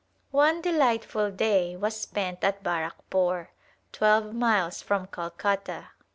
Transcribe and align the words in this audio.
One 0.31 0.61
delightful 0.61 1.29
day 1.29 1.75
was 1.75 1.95
spent 1.95 2.43
at 2.43 2.63
Barrackpore, 2.63 3.49
twelve 3.91 4.33
miles 4.33 4.81
from 4.81 5.05
Calcutta. 5.05 5.89